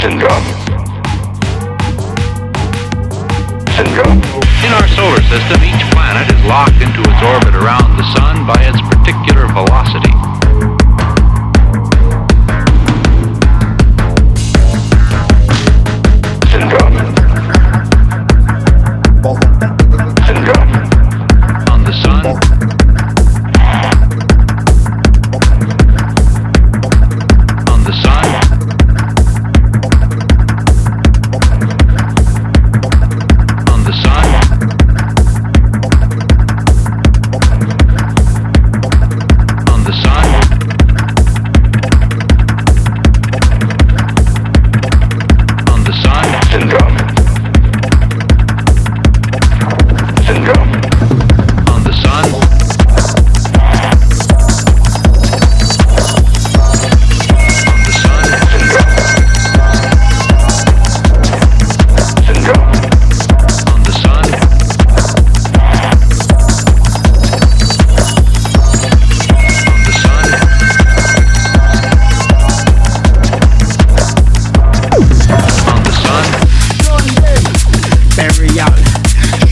[0.00, 0.46] Syndrome.
[3.76, 4.16] Syndrome.
[4.64, 8.56] In our solar system, each planet is locked into its orbit around the sun by
[8.64, 8.80] its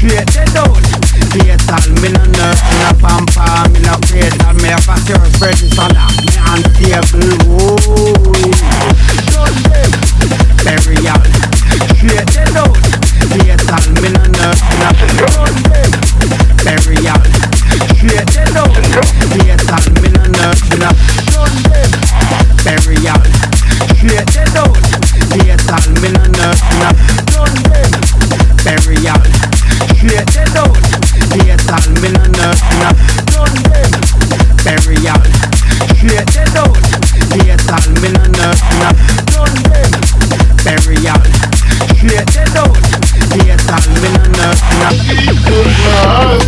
[0.08, 0.74] straight it out all.
[2.00, 6.34] me no nurse, me no pamper, me no fatal Me have a church register, me
[6.48, 7.78] on the table, ooh
[10.64, 11.37] Burial
[46.24, 46.47] love.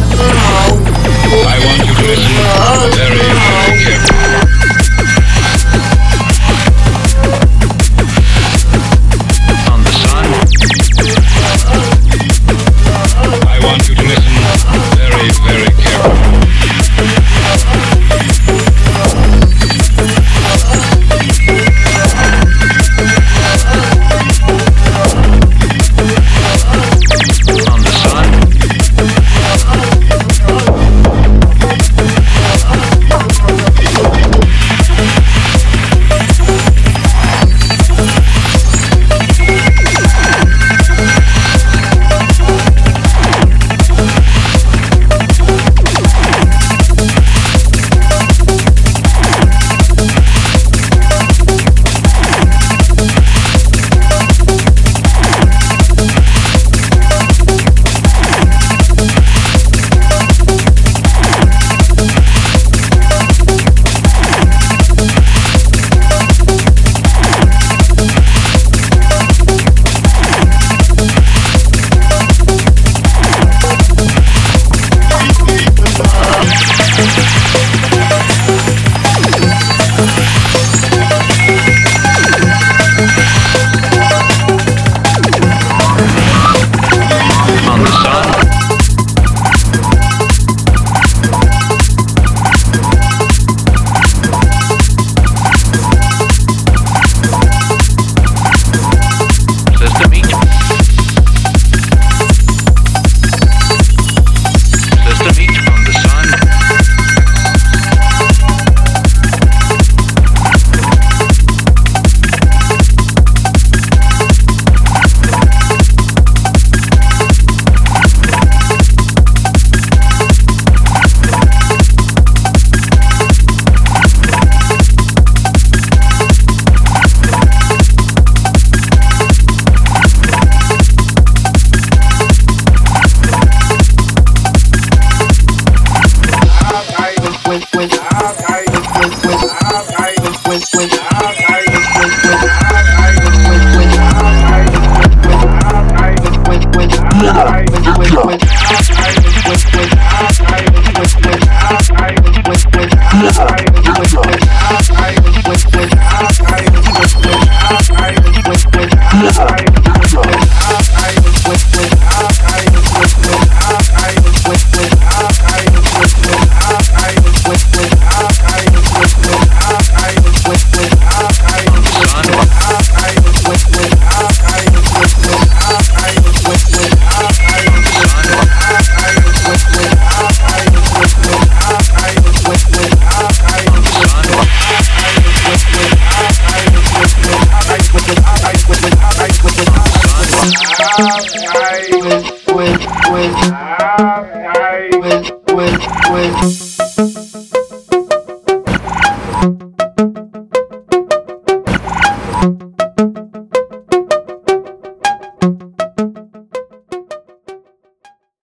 [139.31, 139.80] Wow.